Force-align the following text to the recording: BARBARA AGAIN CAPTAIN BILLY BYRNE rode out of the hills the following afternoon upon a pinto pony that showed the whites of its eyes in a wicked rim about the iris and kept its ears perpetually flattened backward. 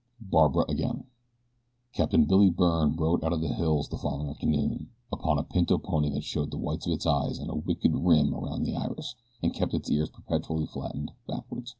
BARBARA 0.19 0.65
AGAIN 0.67 1.03
CAPTAIN 1.93 2.25
BILLY 2.25 2.49
BYRNE 2.49 2.95
rode 2.95 3.23
out 3.23 3.33
of 3.33 3.41
the 3.41 3.53
hills 3.53 3.87
the 3.87 3.99
following 3.99 4.29
afternoon 4.31 4.89
upon 5.13 5.37
a 5.37 5.43
pinto 5.43 5.77
pony 5.77 6.09
that 6.09 6.23
showed 6.23 6.49
the 6.49 6.57
whites 6.57 6.87
of 6.87 6.93
its 6.93 7.05
eyes 7.05 7.37
in 7.37 7.51
a 7.51 7.55
wicked 7.55 7.93
rim 7.93 8.33
about 8.33 8.63
the 8.63 8.75
iris 8.75 9.13
and 9.43 9.53
kept 9.53 9.75
its 9.75 9.91
ears 9.91 10.09
perpetually 10.09 10.65
flattened 10.65 11.11
backward. 11.27 11.69